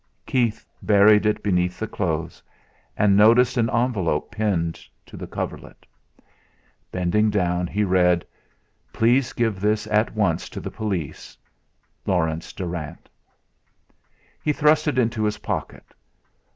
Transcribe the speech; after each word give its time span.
Keith 0.25 0.65
buried 0.81 1.27
it 1.27 1.43
beneath 1.43 1.77
the 1.77 1.85
clothes 1.85 2.41
and 2.97 3.15
noticed 3.15 3.55
an 3.55 3.69
envelope 3.69 4.31
pinned 4.31 4.83
to 5.05 5.15
the 5.15 5.27
coverlet; 5.27 5.85
bending 6.91 7.29
down, 7.29 7.67
he 7.67 7.83
read: 7.83 8.25
"Please 8.91 9.31
give 9.31 9.61
this 9.61 9.85
at 9.85 10.15
once 10.15 10.49
to 10.49 10.59
the 10.59 10.71
police. 10.71 11.37
LAURENCE 12.07 12.51
DARRANT." 12.53 13.09
He 14.41 14.51
thrust 14.51 14.87
it 14.87 14.97
into 14.97 15.23
his 15.23 15.37
pocket. 15.37 15.93